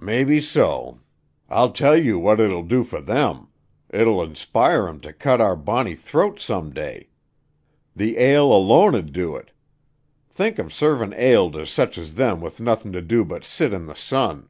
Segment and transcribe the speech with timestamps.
[0.00, 0.98] "Mebbe so.
[1.48, 3.50] I'll tell you what it'ull do for them,
[3.88, 7.10] it'll inspire 'em to cut our bonny throats some day.
[7.94, 9.52] The ale alone 'ud do it.
[10.28, 13.86] Think of servin' ale to sech as them with nothin' to do but sit in
[13.86, 14.48] the sun.